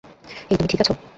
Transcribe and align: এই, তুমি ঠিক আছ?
এই, 0.49 0.55
তুমি 0.57 0.67
ঠিক 0.67 0.81
আছ? 0.81 0.89